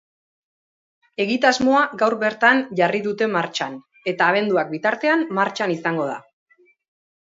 [1.25, 3.79] Egitasmoa gaur bertan jarri dute martxan,
[4.15, 6.23] eta abenduak bitartean martxan izango da.